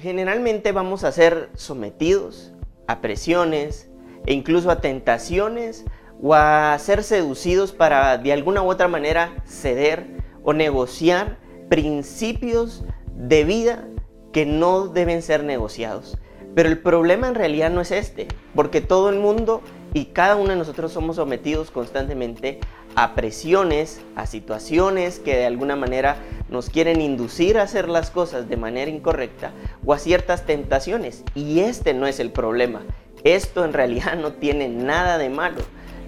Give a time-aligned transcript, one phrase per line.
[0.00, 2.52] Generalmente vamos a ser sometidos
[2.86, 3.90] a presiones
[4.24, 5.84] e incluso a tentaciones
[6.22, 10.06] o a ser seducidos para de alguna u otra manera ceder
[10.42, 11.36] o negociar
[11.68, 12.82] principios
[13.14, 13.88] de vida
[14.32, 16.16] que no deben ser negociados.
[16.54, 19.60] Pero el problema en realidad no es este, porque todo el mundo
[19.92, 22.58] y cada uno de nosotros somos sometidos constantemente
[22.94, 26.16] a presiones, a situaciones que de alguna manera
[26.50, 29.52] nos quieren inducir a hacer las cosas de manera incorrecta
[29.86, 31.22] o a ciertas tentaciones.
[31.34, 32.82] Y este no es el problema.
[33.24, 35.60] Esto en realidad no tiene nada de malo.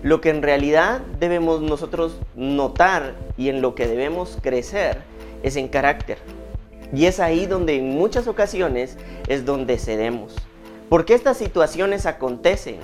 [0.03, 4.99] Lo que en realidad debemos nosotros notar y en lo que debemos crecer
[5.45, 6.19] es en carácter.
[6.93, 10.35] Y es ahí donde en muchas ocasiones es donde cedemos.
[10.89, 12.79] ¿Por qué estas situaciones acontecen?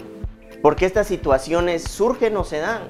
[0.62, 2.82] ¿Por qué estas situaciones surgen o se dan?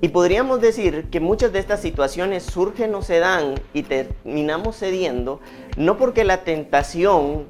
[0.00, 5.40] Y podríamos decir que muchas de estas situaciones surgen o se dan y terminamos cediendo
[5.76, 7.46] no porque la tentación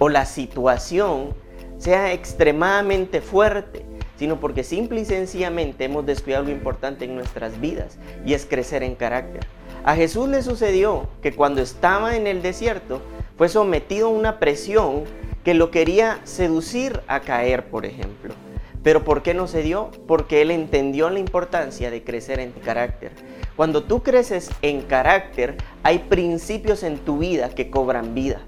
[0.00, 1.34] o la situación
[1.78, 3.84] sea extremadamente fuerte,
[4.16, 8.82] sino porque simple y sencillamente hemos descuidado lo importante en nuestras vidas y es crecer
[8.82, 9.46] en carácter.
[9.84, 13.00] A Jesús le sucedió que cuando estaba en el desierto
[13.36, 15.04] fue sometido a una presión
[15.44, 18.34] que lo quería seducir a caer, por ejemplo.
[18.82, 19.90] Pero ¿por qué no se dio?
[20.06, 23.12] Porque él entendió la importancia de crecer en carácter.
[23.56, 28.40] Cuando tú creces en carácter, hay principios en tu vida que cobran vida.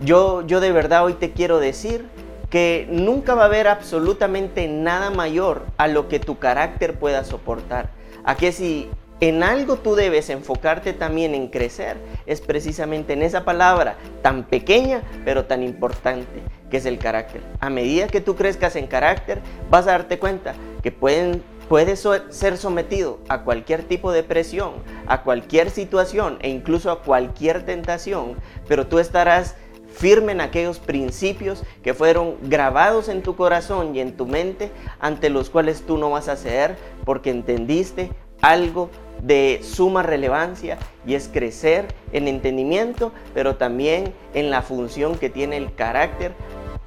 [0.00, 2.06] Yo, yo de verdad hoy te quiero decir
[2.50, 7.90] que nunca va a haber absolutamente nada mayor a lo que tu carácter pueda soportar.
[8.24, 8.88] A que si
[9.20, 15.02] en algo tú debes enfocarte también en crecer, es precisamente en esa palabra tan pequeña
[15.24, 17.42] pero tan importante, que es el carácter.
[17.60, 22.56] A medida que tú crezcas en carácter, vas a darte cuenta que pueden, puedes ser
[22.56, 24.74] sometido a cualquier tipo de presión,
[25.06, 28.36] a cualquier situación e incluso a cualquier tentación,
[28.68, 29.56] pero tú estarás
[29.96, 35.28] firme en aquellos principios que fueron grabados en tu corazón y en tu mente, ante
[35.28, 38.90] los cuales tú no vas a ceder porque entendiste algo
[39.22, 45.56] de suma relevancia y es crecer en entendimiento, pero también en la función que tiene
[45.56, 46.32] el carácter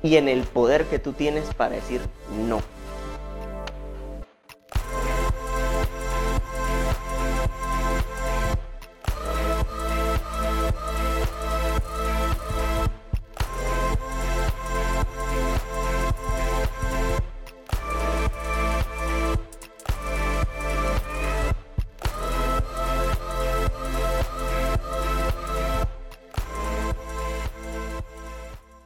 [0.04, 2.02] y en el poder que tú tienes para decir
[2.48, 2.62] no.